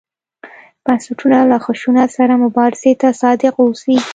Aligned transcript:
بنسټونه 0.83 1.39
له 1.51 1.57
خشونت 1.65 2.09
سره 2.17 2.33
مبارزې 2.43 2.91
ته 3.01 3.07
صادق 3.21 3.53
واوسي. 3.57 3.95